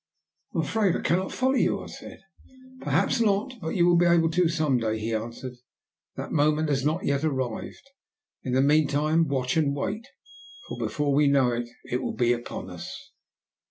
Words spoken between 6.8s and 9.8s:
not yet arrived. In the meantime watch and